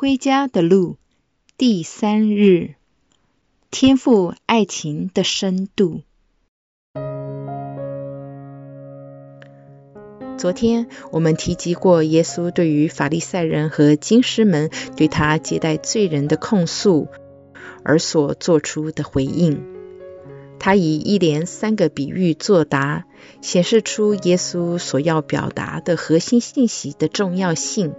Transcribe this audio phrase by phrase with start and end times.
[0.00, 0.96] 归家的路
[1.58, 2.76] 第三日，
[3.70, 6.00] 天赋爱情的深度。
[10.38, 17.08] 昨天我们提及过，耶稣对于法利赛人和经师们对他接待罪人的控诉
[17.84, 19.62] 而所做出的回应。
[20.58, 23.04] 他以一连三个比喻作答，
[23.42, 27.92] 显示出耶稣所要表达的核心信息的重要性。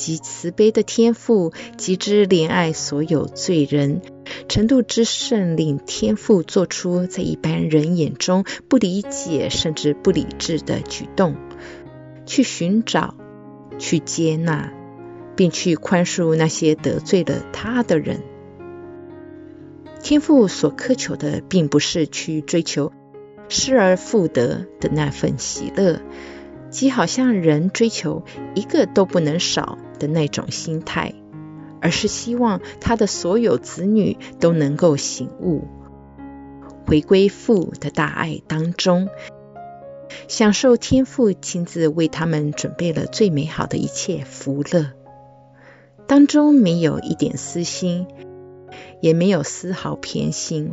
[0.00, 4.00] 及慈悲的天赋，极之怜爱所有罪人，
[4.48, 11.36] 程度之圣令天赋做出在一般人眼中不理解甚至不理智的举动，
[12.24, 13.14] 去寻找、
[13.78, 14.72] 去接纳，
[15.36, 18.22] 并去宽恕那些得罪了他的人。
[20.02, 22.90] 天赋所苛求的，并不是去追求
[23.50, 26.00] 失而复得的那份喜乐。
[26.70, 28.22] 即好像人追求
[28.54, 31.14] 一个都不能少的那种心态，
[31.80, 35.68] 而是希望他的所有子女都能够醒悟，
[36.88, 39.08] 回归父的大爱当中，
[40.26, 44.90] 享受天父亲自为他们准备了最美好的一切福乐，
[46.08, 48.08] 当中没有一点私心，
[49.00, 50.72] 也没有丝毫偏心。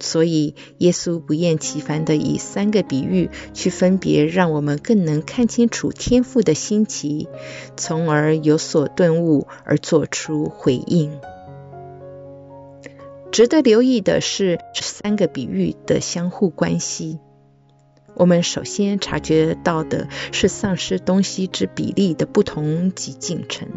[0.00, 7.28] 所以，耶稣不厌其烦的以三个比喻去分别，让我们更能看清楚天父的心情，
[7.76, 11.12] 从而有所顿悟而做出回应。
[13.32, 17.18] 值得留意的是，这三个比喻的相互关系。
[18.14, 23.68] 我们首先察觉到的是丧失东西之比例的不同及进程，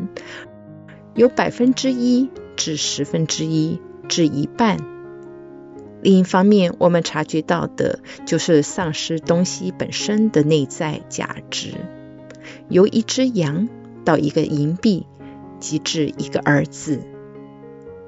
[1.13, 4.98] 由百分之一至十分之一至一半。
[6.01, 11.73] 另一方面，我们察觉到的就是丧失东西本身的内在价值，
[12.69, 13.67] 由一只羊
[14.05, 15.05] 到一个银币，
[15.59, 17.01] 及至一个儿子，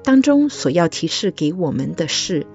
[0.02, 2.46] 当中所要提示给我们的是，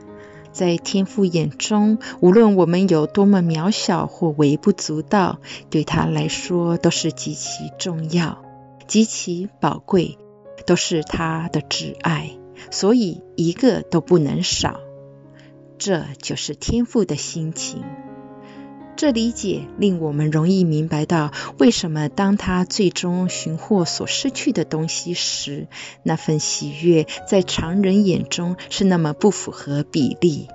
[0.51, 5.39] 在天父眼中，无论我们有多么渺小或微不足道，
[5.69, 8.43] 对他来说都是极其重要、
[8.87, 10.17] 极其宝贵，
[10.65, 12.31] 都是他的挚爱，
[12.71, 14.79] 所以一个都不能少。
[15.77, 17.83] 这就是天赋的心情。
[18.95, 25.67] 这理解令我们容易明白到，为什么当他最终寻获所失去的东西时，
[26.01, 30.47] 那份喜悦在常人眼中是那么不符合比例。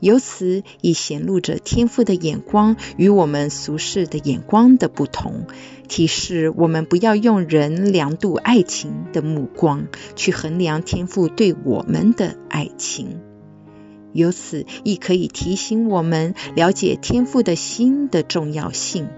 [0.00, 5.46] 由此已显露着天父的眼光与我们俗世的眼光的不同，
[5.88, 13.20] 提示我们不要用人量度爱情的目光去衡量天父对我们的爱情。
[14.12, 19.08] 由此亦可以提醒我们了解天父的心的重要性。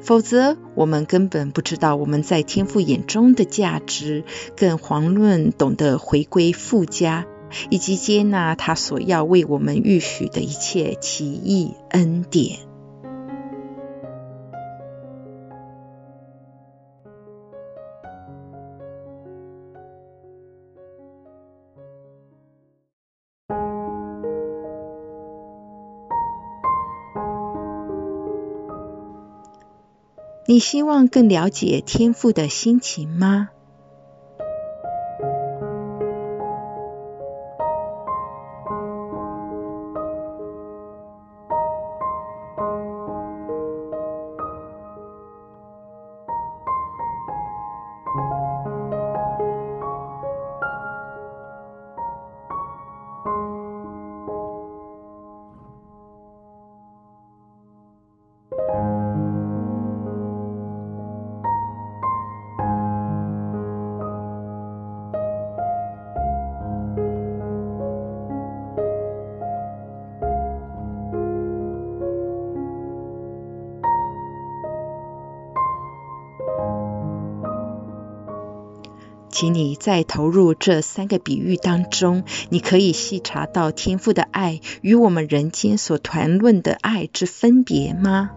[0.00, 4.24] 否则，我们根本不知道我们在天父眼中的价值，
[4.56, 7.24] 更遑论懂得回归父家。
[7.70, 12.72] 以及接纳他所要为我们预许的一切奇异恩典。
[30.52, 33.48] 你希望更了解天父的心情吗？
[79.42, 88.30] 请你在投入这三个比喻当中，你可以细查到天赋的爱与我们人间所谈论的爱之分别吗？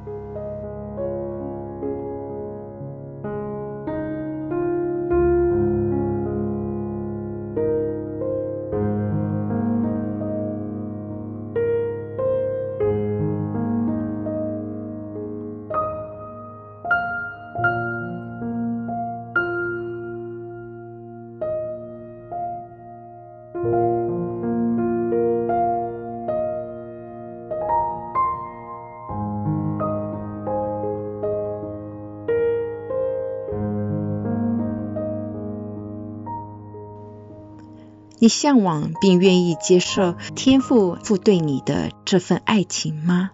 [38.20, 43.32] 你向往并愿意接受天父父对你的这份爱情吗？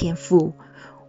[0.00, 0.54] 天父，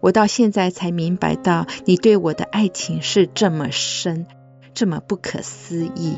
[0.01, 4.25] 我到现在才明白到你对我的爱情是这么深，
[4.73, 6.17] 这么不可思议。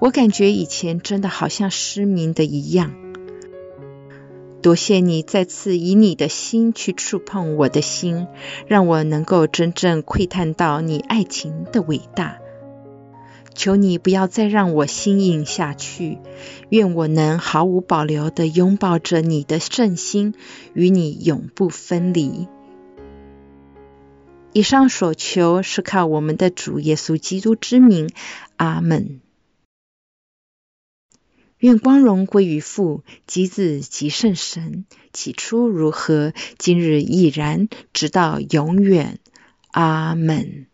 [0.00, 2.94] 我感觉以前真的好像失明的一样。
[4.62, 8.26] 多谢你再次以你的心去触碰我的心，
[8.66, 12.38] 让我能够真正窥探到你爱情的伟大。
[13.56, 16.18] 求你不要再让我心硬下去，
[16.68, 20.34] 愿我能毫无保留的拥抱着你的圣心，
[20.74, 22.46] 与你永不分离。
[24.52, 28.10] 以上所求是靠我们的主耶稣基督之名，
[28.56, 29.20] 阿门。
[31.58, 39.18] 愿光荣归于父、及子、及圣神，起初如何，今日亦然，直到永远，
[39.70, 40.66] 阿门。